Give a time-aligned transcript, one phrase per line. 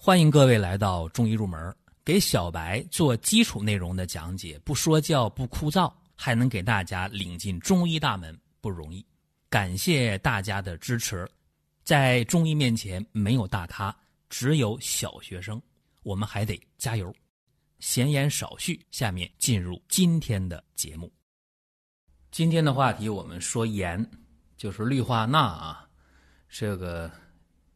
[0.00, 9.04] 欢迎各位来到中医入门，给小白做基础内容的讲解，不说教不枯燥，还能给大家领进中医大门，不容易。
[9.50, 11.28] 感谢大家的支持。
[11.82, 13.94] 在中医面前，没有大咖，
[14.30, 15.60] 只有小学生，
[16.04, 17.12] 我们还得加油。
[17.80, 21.12] 闲言少叙，下面进入今天的节目。
[22.30, 24.08] 今天的话题，我们说盐，
[24.56, 25.88] 就是氯化钠啊，
[26.48, 27.10] 这个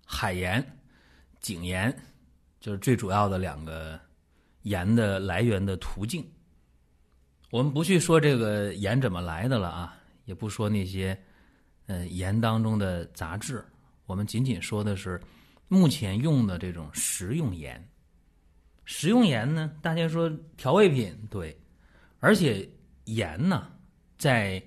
[0.07, 0.65] 海盐、
[1.41, 1.93] 井盐。
[2.63, 3.99] 就是最主要的两个
[4.63, 6.25] 盐的来源的途径。
[7.51, 11.21] 我们不去说这个盐怎么来的了啊，也不说那些
[11.87, 13.65] 嗯盐当中的杂质，
[14.07, 15.21] 我们仅仅说的是
[15.67, 17.85] 目前用的这种食用盐。
[18.85, 21.57] 食用盐呢，大家说调味品对，
[22.21, 22.69] 而且
[23.07, 23.73] 盐呢，
[24.19, 24.63] 在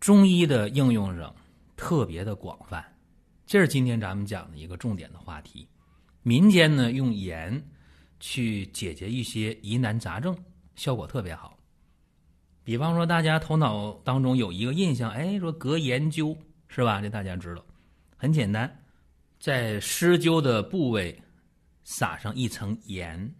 [0.00, 1.34] 中医的应用上
[1.76, 2.82] 特别的广泛，
[3.46, 5.68] 这是今天咱们讲的一个重点的话题。
[6.22, 7.62] 民间呢用盐
[8.20, 10.36] 去解决一些疑难杂症，
[10.74, 11.56] 效果特别好。
[12.64, 17.00] 比方说，大家头脑当中有一个印象，哎，说隔盐灸是吧？
[17.00, 17.64] 这大家知道，
[18.16, 18.84] 很简单，
[19.40, 21.18] 在施灸的部位
[21.82, 23.34] 撒上一层盐，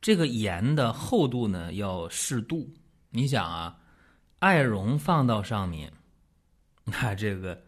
[0.00, 2.68] 这个盐的厚度呢要适度。
[3.10, 3.78] 你想啊，
[4.40, 5.92] 艾绒放到上面，
[6.84, 7.62] 那这个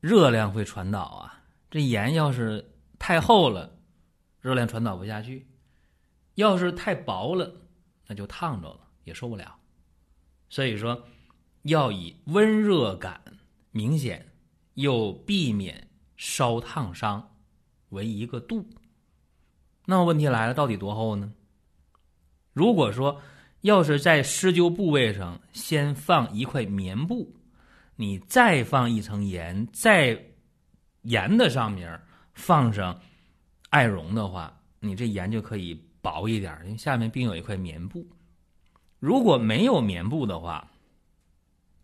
[0.00, 2.64] 热量会传导啊，这盐要是。
[3.00, 3.76] 太厚了，
[4.40, 5.42] 热量传导不下去；
[6.34, 7.50] 要是太薄了，
[8.06, 9.58] 那就烫着了，也受不了。
[10.50, 11.08] 所以说，
[11.62, 13.18] 要以温热感
[13.70, 14.30] 明显
[14.74, 17.36] 又避免烧烫伤
[17.88, 18.68] 为一个度。
[19.86, 21.32] 那么问题来了，到底多厚呢？
[22.52, 23.18] 如果说
[23.62, 27.34] 要是在施灸部位上先放一块棉布，
[27.96, 30.22] 你再放一层盐，在
[31.02, 31.98] 盐的上面。
[32.34, 33.00] 放上
[33.68, 38.06] 艾绒的话，你这盐就可以薄一点，因为下面并有一块棉布。
[38.98, 40.70] 如果没有棉布的话，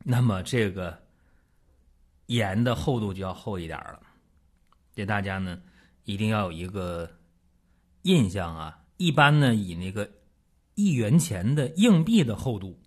[0.05, 1.03] 那么这个
[2.27, 4.01] 盐的厚度就要厚一点了。
[4.95, 5.61] 给大家呢
[6.05, 7.11] 一定要有一个
[8.03, 10.11] 印象啊，一般呢以那个
[10.75, 12.79] 一元钱的硬币的厚度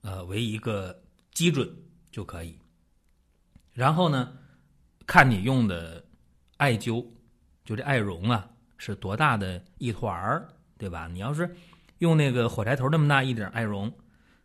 [0.00, 1.02] 呃为一个
[1.32, 1.70] 基准
[2.10, 2.58] 就可以。
[3.72, 4.32] 然后呢，
[5.06, 6.04] 看你用的。
[6.60, 7.02] 艾灸，
[7.64, 11.08] 就这艾绒啊，是多大的一团儿，对吧？
[11.10, 11.56] 你要是
[11.98, 13.90] 用那个火柴头那么大一点艾绒，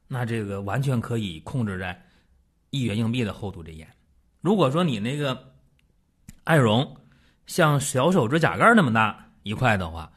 [0.08, 2.02] 那这个完全可以控制在
[2.70, 3.86] 一元硬币的厚度这盐。
[4.40, 5.54] 如果说你那个
[6.46, 6.96] 艾绒
[7.48, 10.10] 像小手指甲盖那么大一块的话，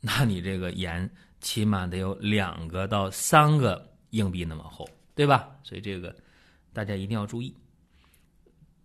[0.00, 1.08] 那你这个盐
[1.40, 5.48] 起码得有两个到三个硬币那么厚，对吧？
[5.62, 6.12] 所以这个
[6.72, 7.54] 大家一定要注意。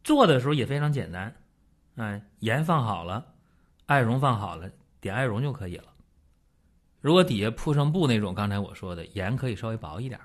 [0.04, 1.36] 做的时候也非常简单。
[1.96, 3.26] 哎，盐放好了，
[3.86, 5.86] 艾绒放好了，点艾绒就可以了。
[7.02, 10.20] 如果底下铺上布那种，刚才我说的盐可以稍微薄一点。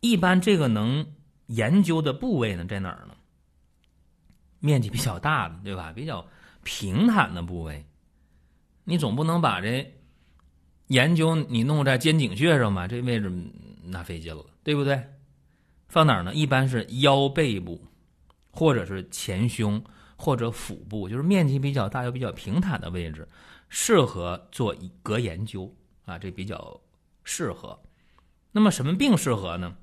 [0.00, 1.06] 一般这个能
[1.46, 3.14] 研究的部位呢，在哪儿呢？
[4.60, 5.92] 面积比较大的，对吧？
[5.92, 6.26] 比较
[6.62, 7.86] 平坦的部位，
[8.84, 9.90] 你总不能把这
[10.88, 12.86] 研究你弄在肩颈穴上吧？
[12.86, 13.32] 这位置
[13.84, 15.02] 那费劲了，对不对？
[15.88, 16.34] 放哪儿呢？
[16.34, 17.80] 一般是腰背部，
[18.50, 19.82] 或者是前胸。
[20.16, 23.28] 或者腹部，就是面积比较大又比较平坦的位置，
[23.68, 26.80] 适合做隔研究啊，这比较
[27.22, 27.78] 适合。
[28.52, 29.76] 那么什么病适合呢？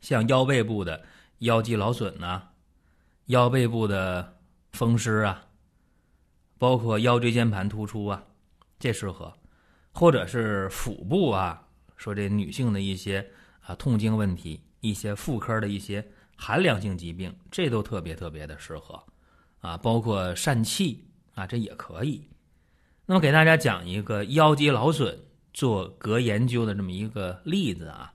[0.00, 1.02] 像腰背部的
[1.38, 2.42] 腰肌劳损呐，
[3.26, 4.36] 腰背部的
[4.72, 5.46] 风湿啊，
[6.58, 8.24] 包括腰椎间盘突出啊，
[8.78, 9.32] 这适合。
[9.96, 13.30] 或者是腹部啊，说这女性的一些
[13.60, 16.04] 啊痛经问题，一些妇科的一些
[16.36, 19.00] 寒凉性疾病，这都特别特别的适合。
[19.64, 21.02] 啊，包括疝气
[21.34, 22.28] 啊，这也可以。
[23.06, 25.18] 那么给大家讲一个腰肌劳损
[25.54, 28.12] 做隔研究的这么一个例子啊。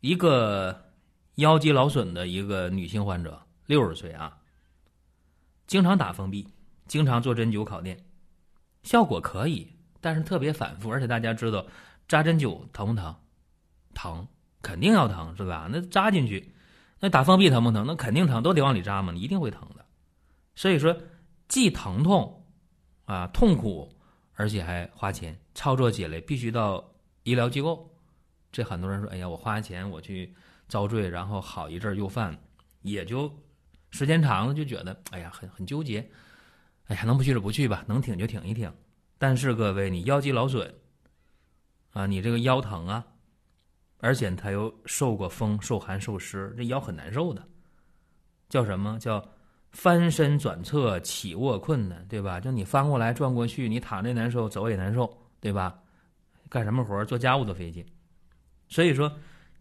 [0.00, 0.90] 一个
[1.34, 4.38] 腰肌劳损的一个女性患者，六十岁啊，
[5.66, 6.48] 经常打封闭，
[6.86, 8.02] 经常做针灸烤电，
[8.82, 9.68] 效果可以，
[10.00, 10.90] 但是特别反复。
[10.90, 11.66] 而且大家知道
[12.08, 13.14] 扎针灸疼不疼？
[13.94, 14.26] 疼，
[14.62, 15.68] 肯定要疼，是吧？
[15.70, 16.54] 那扎进去，
[17.00, 17.84] 那打封闭疼不疼？
[17.86, 19.81] 那肯定疼，都得往里扎嘛，一定会疼的。
[20.54, 20.96] 所以说，
[21.48, 22.46] 既疼痛，
[23.06, 23.90] 啊痛苦，
[24.34, 27.90] 而且还花钱，操作起来必须到医疗机构。
[28.50, 30.34] 这很多人说：“哎呀，我花钱我去
[30.68, 32.38] 遭罪，然后好一阵又犯，
[32.82, 33.34] 也就
[33.90, 36.10] 时间长了就觉得，哎呀，很很纠结。
[36.84, 38.70] 哎呀，能不去就不去吧，能挺就挺一挺。
[39.16, 40.74] 但是各位，你腰肌劳损，
[41.92, 43.06] 啊，你这个腰疼啊，
[43.98, 47.48] 而且他又受过风、受寒、受湿，这腰很难受的。
[48.50, 49.26] 叫什么叫？
[49.72, 52.38] 翻身转侧，起卧困难，对吧？
[52.38, 55.10] 就你翻过来转过去，你躺着难受，走也难受，
[55.40, 55.78] 对吧？
[56.50, 57.84] 干什么活做家务都费劲。
[58.68, 59.10] 所以说，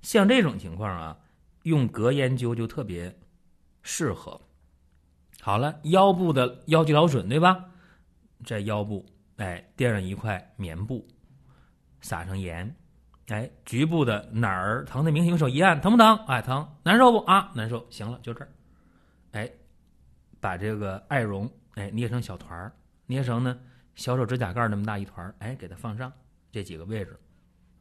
[0.01, 1.17] 像这种情况啊，
[1.63, 3.17] 用隔烟灸就特别
[3.83, 4.39] 适合。
[5.39, 7.65] 好了，腰部的腰肌劳损，对吧？
[8.45, 9.05] 在腰部，
[9.37, 11.07] 哎，垫上一块棉布，
[12.01, 12.75] 撒上盐，
[13.27, 16.17] 哎，局部的哪儿疼的明显，用手一按，疼不疼？
[16.27, 17.19] 哎，疼，难受不？
[17.19, 17.87] 啊，难受。
[17.89, 18.51] 行了，就这儿，
[19.31, 19.49] 哎。
[20.41, 22.73] 把这个艾绒哎捏成小团儿，
[23.05, 23.57] 捏成呢
[23.95, 26.11] 小手指甲盖那么大一团儿，哎给它放上
[26.51, 27.17] 这几个位置，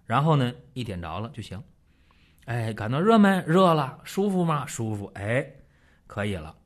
[0.06, 1.60] 然后呢一点着了就行。
[2.46, 3.42] 哎，感到热没？
[3.46, 4.00] 热了。
[4.02, 4.66] 舒服吗？
[4.66, 5.06] 舒服。
[5.14, 5.46] 哎，
[6.06, 6.56] 可以了。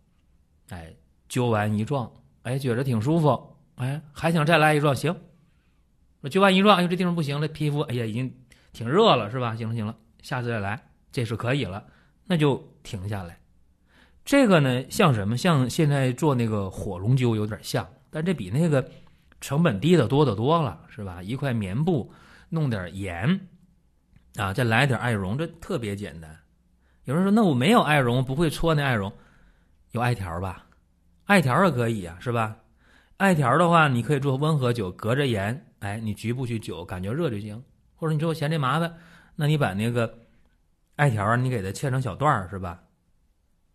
[0.70, 0.94] 哎，
[1.29, 2.11] 灸完一撞，
[2.43, 3.56] 哎觉着挺舒服。
[3.76, 4.94] 哎，还想再来一撞？
[4.94, 5.14] 行。
[6.20, 8.35] 我灸完一撞，哎呦这地方不行了，皮肤哎呀已经
[8.73, 9.55] 挺热了，是吧？
[9.56, 10.82] 行了行了，下次再来，
[11.12, 11.87] 这是可以了，
[12.25, 13.38] 那就停下来。
[14.25, 15.37] 这个呢，像什么？
[15.37, 18.88] 像现在做那个火龙灸有点像，但这比那个
[19.41, 21.23] 成本低的多得多了，是吧？
[21.23, 22.11] 一块棉布，
[22.49, 23.38] 弄点盐，
[24.37, 26.35] 啊，再来点艾绒，这特别简单。
[27.05, 29.12] 有人说，那我没有艾绒，不会搓那艾绒，
[29.91, 30.65] 有艾条吧？
[31.27, 32.56] 艾条也可以啊，是吧？
[33.19, 37.62] 艾条的话，你可以做温和灸，隔着盐，哎，你局部去灸，感觉热就行。
[37.97, 38.94] 或者你说我嫌这麻烦，
[39.37, 40.19] 那你把那个
[40.97, 42.81] 艾条，你给它切成小段儿，是吧？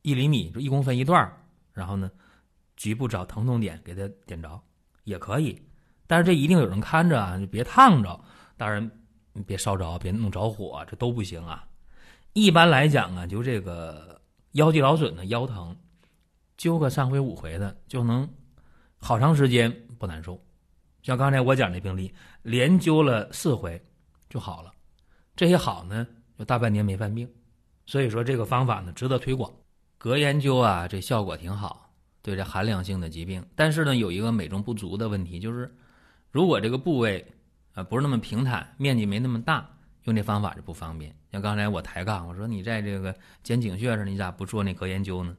[0.09, 1.31] 一厘米就一公分一段
[1.71, 2.09] 然后呢，
[2.75, 4.59] 局部找疼痛点给它点着
[5.03, 5.61] 也可以，
[6.07, 8.19] 但是这一定有人看着啊，就别烫着，
[8.57, 8.89] 当然
[9.45, 11.63] 别烧着，别弄着火，这都不行啊。
[12.33, 14.19] 一般来讲啊，就这个
[14.53, 15.75] 腰肌劳损的腰疼，
[16.57, 18.27] 灸个三回五回的就能
[18.97, 20.43] 好长时间不难受。
[21.03, 22.11] 像刚才我讲这病例，
[22.41, 23.79] 连灸了四回
[24.27, 24.73] 就好了，
[25.35, 26.05] 这些好呢，
[26.37, 27.31] 就大半年没犯病。
[27.85, 29.51] 所以说这个方法呢，值得推广。
[29.99, 31.91] 隔研究啊，这效果挺好，
[32.21, 33.45] 对这寒凉性的疾病。
[33.53, 35.69] 但是呢，有一个美中不足的问题，就是
[36.31, 37.23] 如果这个部位
[37.73, 39.69] 啊不是那么平坦，面积没那么大，
[40.05, 41.13] 用这方法就不方便。
[41.33, 43.13] 像刚才我抬杠，我说你在这个
[43.43, 45.35] 肩颈穴上，你咋不做那隔研究呢？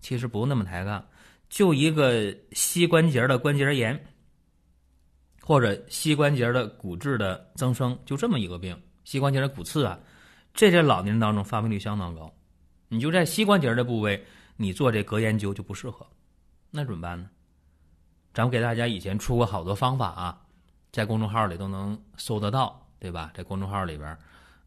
[0.00, 1.02] 其实不那么抬杠，
[1.48, 3.98] 就一个膝关节的关节炎，
[5.40, 8.78] 或者膝关节的骨质的增生，就这么一个病。
[9.04, 9.98] 膝关节的骨刺啊，
[10.52, 12.30] 这在老年人当中发病率相当高。
[12.92, 14.22] 你就在膝关节的部位，
[14.54, 16.06] 你做这隔烟灸就不适合，
[16.70, 17.30] 那怎么办呢？
[18.34, 20.38] 咱们给大家以前出过好多方法啊，
[20.90, 23.32] 在公众号里都能搜得到，对吧？
[23.34, 24.14] 在公众号里边，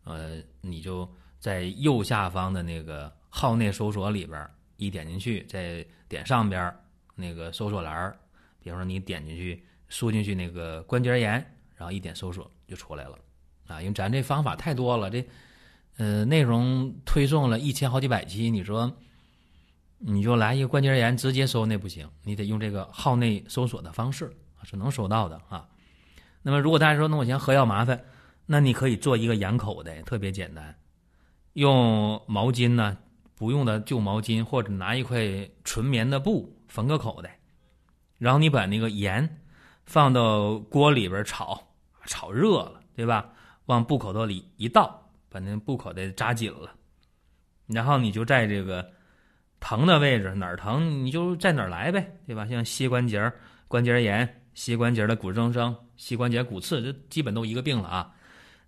[0.05, 1.07] 呃，你就
[1.39, 6.75] 在右下方的那个号内搜索里边一点进去，再点上边
[7.13, 8.11] 那个搜索栏
[8.59, 11.33] 比方说你点进去输进去那个关节炎，
[11.75, 13.19] 然后一点搜索就出来了
[13.67, 13.79] 啊。
[13.83, 15.23] 因为咱这方法太多了，这。
[15.97, 18.91] 呃，内容推送了一千好几百期，你说，
[19.97, 25.65] 你就来一个关节炎直接搜那不行，你得用这个号内搜索的方式是能搜到的啊。
[26.41, 28.03] 那么，如果大家说那我嫌喝药麻烦，
[28.45, 30.75] 那你可以做一个盐口的，特别简单，
[31.53, 32.97] 用毛巾呢，
[33.35, 37.39] 不用的旧毛巾，或者拿一块纯棉的布缝个口袋，
[38.17, 39.41] 然后你把那个盐
[39.85, 41.69] 放到锅里边炒，
[42.05, 43.29] 炒热了，对吧？
[43.67, 45.04] 往布口袋里一倒。
[45.35, 46.73] 把那布口袋扎紧了，
[47.67, 48.89] 然后你就在这个
[49.59, 52.47] 疼的位置哪儿疼，你就在哪儿来呗，对吧？
[52.47, 53.33] 像膝关节
[53.67, 58.15] 关节炎、膝关节的骨质增生、膝关节骨刺，这基本都一个病了啊。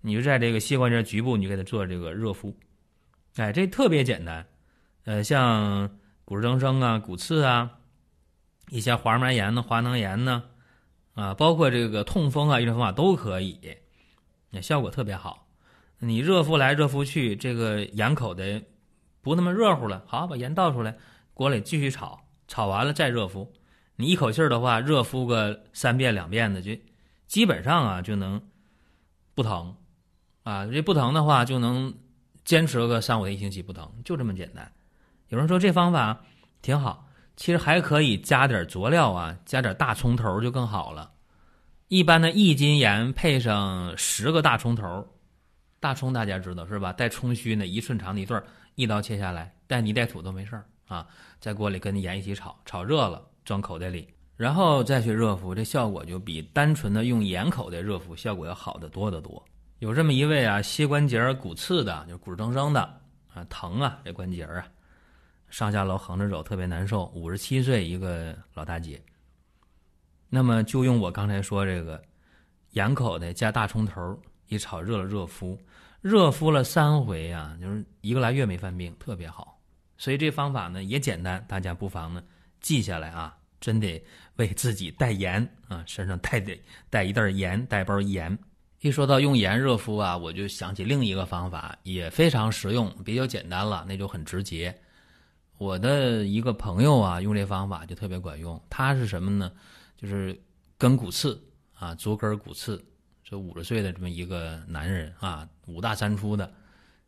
[0.01, 2.53] 你就在这个膝关节局部，你就给他做这个热敷，
[3.37, 4.45] 哎，这特别简单。
[5.05, 5.89] 呃，像
[6.25, 7.77] 骨质增生啊、骨刺啊，
[8.71, 10.43] 一些滑膜炎呢、滑囊炎呢，
[11.13, 13.57] 啊，包括这个痛风啊，一种方法都可以，
[14.49, 15.46] 那效果特别好。
[15.99, 18.61] 你热敷来热敷去，这个盐口的
[19.21, 20.03] 不那么热乎了。
[20.05, 20.95] 好，把盐倒出来，
[21.33, 23.51] 锅里继续炒，炒完了再热敷。
[23.95, 26.71] 你一口气的话，热敷个三遍两遍的，就
[27.25, 28.39] 基本上啊就能
[29.33, 29.75] 不疼
[30.43, 30.67] 啊。
[30.67, 31.91] 这不疼的话，就能
[32.45, 34.71] 坚持个三五天一星期不疼，就这么简单。
[35.29, 36.21] 有人说这方法
[36.61, 41.11] 挺好，其实还可以加点佐料啊，加点大葱头就更好了。
[41.87, 45.07] 一般的一斤盐配上十个大葱头。
[45.79, 46.91] 大葱大家知道是吧？
[46.91, 48.43] 带葱须呢，一寸长的一段，
[48.75, 51.07] 一刀切下来，带泥带土都没事儿啊。
[51.39, 59.43] 在锅里跟盐一起炒，炒热了装口袋里，然后再去热敷，这效果就比单纯的用盐口袋热敷效果要好得多得多。
[59.79, 62.81] 有这么一位啊，膝关节骨刺的，就骨质增生的
[63.31, 64.67] 啊，疼啊，这关节啊，
[65.49, 67.05] 上下楼横着走特别难受。
[67.13, 68.99] 五十七岁一个老大姐，
[70.27, 72.01] 那么就用我刚才说这个
[72.71, 74.19] 盐口袋加大葱头。
[74.47, 75.57] 一炒热了热敷，
[76.01, 79.59] 热敷了三回啊，就是一个来月没犯病，特别好。
[79.97, 82.23] 所以这方法呢也简单，大家不妨呢
[82.61, 84.03] 记下来啊，真得
[84.35, 88.37] 为自己带盐啊，身上带得带一袋盐，带包盐。
[88.81, 94.73] 一说到用盐热敷啊，我就想起另一个方法，也非常实用，比较简单了，那就很直接。
[95.57, 98.61] 我的一个朋友啊，用这方法就特别管用。
[98.69, 99.51] 他是什么呢？
[99.97, 100.39] 就是
[100.77, 102.79] 跟骨刺啊，足跟骨刺，
[103.29, 106.49] 这五十岁的这么一个男人啊，五大三粗的，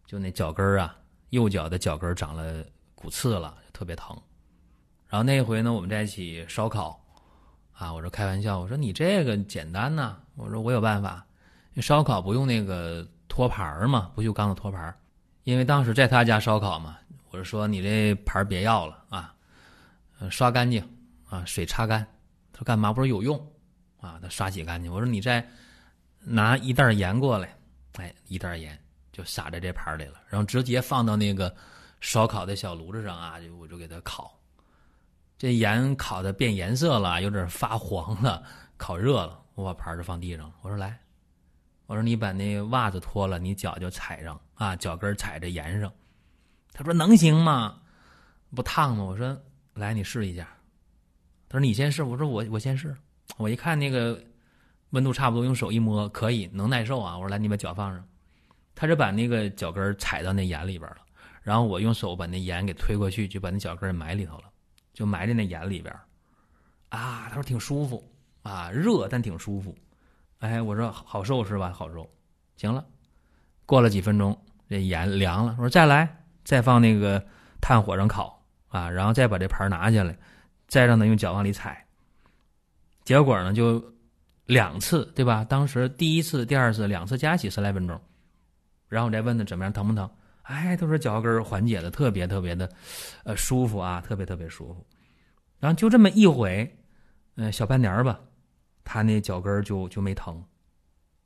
[0.06, 0.94] 就那脚跟啊，
[1.30, 2.62] 右脚的脚跟长了
[2.94, 4.14] 骨刺了，特别疼。
[5.08, 7.02] 然后那回呢，我们在一起烧烤
[7.72, 11.26] 啊，我说开玩笑，我说你这个简单呐，我说我有办法。
[11.78, 14.94] 烧烤不用那个托盘嘛，不锈钢的托盘，
[15.46, 16.98] 因为当时在他家烧烤嘛，
[17.30, 19.34] 我就说你这盘别要了啊，
[20.30, 20.86] 刷干净
[21.30, 22.06] 啊，水擦干。
[22.52, 22.92] 他说干嘛？
[22.92, 23.40] 不是有用
[24.02, 24.20] 啊？
[24.22, 24.92] 他刷洗干净。
[24.92, 25.48] 我说你在
[26.32, 27.58] 拿一袋盐过来，
[27.94, 28.80] 哎，一袋盐
[29.12, 31.54] 就撒在这盘里了，然后直接放到那个
[32.00, 34.40] 烧烤的小炉子上啊，就我就给他烤。
[35.38, 38.44] 这盐烤的变颜色了，有点发黄了，
[38.78, 40.56] 烤热了，我把盘就放地上了。
[40.62, 41.00] 我说来。
[41.88, 45.92] 我说你把那袜子脱了，你脚就踩上啊，脚跟踩着盐上。
[46.72, 47.82] 他说能行吗？
[48.56, 49.04] 不烫吗？
[49.04, 49.36] 我说
[49.74, 50.48] 来，你试一下。
[51.48, 52.04] 他说你先试。
[52.04, 52.96] 我说我我先试。
[53.38, 54.22] 我一看那个
[54.92, 57.18] 温度差不多，用手一摸可以，能耐受啊。
[57.18, 58.04] 我说来，你把脚放上。
[58.76, 60.98] 他就把那个脚跟踩到那盐里边了，
[61.44, 64.46] 然后我用手把那盐给推过去，就把那脚跟埋里头了，
[64.94, 65.94] 就埋在那盐里边。
[66.88, 68.10] 啊，他说挺舒服
[68.42, 69.78] 啊，热但挺舒服。
[70.40, 71.74] 哎，我说好受是吧？
[71.76, 72.10] 好受，
[72.56, 72.86] 行了。
[73.66, 75.54] 过了几分钟，这盐凉了。
[75.58, 77.22] 我说再来，再放那个
[77.60, 80.18] 炭火上烤啊，然后再把这盘拿下来，
[80.68, 81.86] 再让他用脚往里踩。
[83.04, 83.84] 结果呢，就
[84.50, 85.46] 两次，对吧？
[85.46, 88.02] 当时第一次、第二次两次加起十来分钟，
[88.88, 90.10] 然后我再问他怎么样，疼不疼？
[90.42, 92.68] 哎，他说脚跟缓解的特别特别的，
[93.24, 94.84] 呃，舒服啊，特别特别舒服。
[95.60, 96.68] 然后就这么一回，
[97.36, 98.20] 嗯，小半年吧。
[98.84, 100.44] 他那脚跟就就没疼，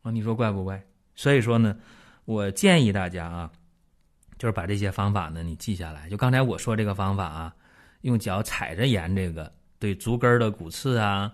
[0.01, 0.83] 啊，你说怪不怪？
[1.15, 1.73] 所以说呢，
[2.25, 3.49] 我建议大家啊，
[4.37, 6.09] 就是把这些方法呢你记下来。
[6.09, 7.55] 就刚才我说这个方法啊，
[8.01, 9.49] 用脚踩着盐，这个
[9.79, 11.31] 对足跟的骨刺啊，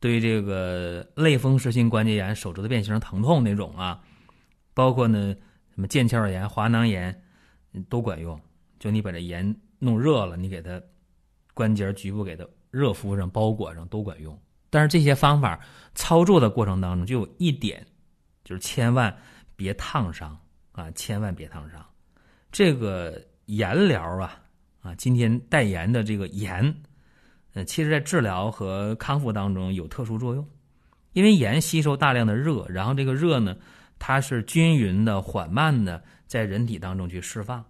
[0.00, 4.00] 对这个类风湿性关节炎、手指头变形疼痛那种啊，
[4.74, 5.34] 包括呢
[5.74, 7.22] 什么腱鞘炎、滑囊炎
[7.88, 8.40] 都管用。
[8.78, 10.80] 就你把这盐弄热了，你给它
[11.52, 14.38] 关节局部给它热敷上、包裹上都管用。
[14.70, 15.58] 但是这些方法
[15.94, 17.84] 操作的过程当中，就有一点，
[18.44, 19.16] 就是千万
[19.56, 20.38] 别烫伤
[20.72, 20.90] 啊！
[20.92, 21.84] 千万别烫伤。
[22.52, 24.40] 这个盐疗啊，
[24.80, 26.62] 啊，今天代言的这个盐，
[27.54, 30.46] 呃，其实在治疗和康复当中有特殊作用，
[31.12, 33.56] 因为盐吸收大量的热，然后这个热呢，
[33.98, 37.64] 它是均匀的、缓慢的在人体当中去释放，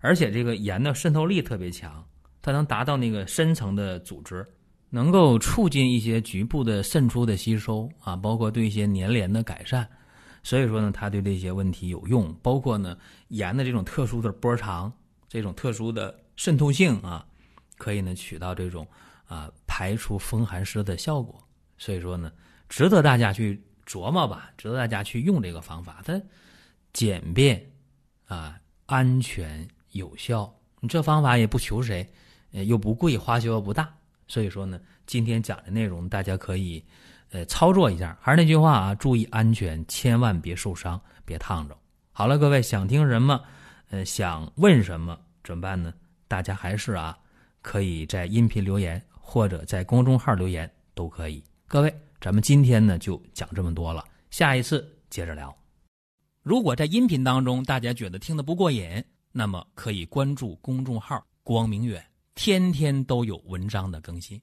[0.00, 2.04] 而且这个盐的渗透力特别强，
[2.40, 4.46] 它能达到那个深层的组织。
[4.94, 9.88] 能够促进一些局部的渗出的吸收啊，包括对一些粘连的改善，
[10.42, 12.30] 所以说呢，它对这些问题有用。
[12.42, 12.94] 包括呢，
[13.28, 14.92] 盐的这种特殊的波长，
[15.30, 17.24] 这种特殊的渗透性啊，
[17.78, 18.86] 可以呢起到这种
[19.32, 21.42] 啊排除风寒湿的效果。
[21.78, 22.30] 所以说呢，
[22.68, 26.02] 值得大家去琢磨吧，值得大家去用这个方法。
[26.04, 26.20] 它
[26.92, 27.64] 简便
[28.26, 30.52] 啊，安全有效。
[30.80, 32.06] 你这方法也不求谁，
[32.50, 33.92] 又不贵，花销又不大。
[34.28, 36.84] 所以说呢，今天讲的内容大家可以，
[37.30, 38.16] 呃，操作一下。
[38.20, 41.76] 还是那句话啊，注意安全，千万别受伤，别烫着。
[42.12, 43.42] 好了，各位想听什么，
[43.90, 45.92] 呃，想问什么，怎么办呢？
[46.28, 47.18] 大家还是啊，
[47.60, 51.42] 可以在音频留言或者在公众号留言都可以。
[51.66, 55.56] 各位，咱们今天呢就讲这么多了，下一次接着聊。
[56.42, 62.04] 如果在音频当中大家觉得听得不过瘾，那么可以关注公众号“光明远”。
[62.34, 64.40] 天天都有文章的更新，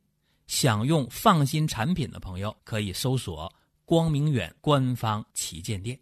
[0.47, 5.99] 想用放心产品的朋友可以搜索“光明远”官方旗舰店。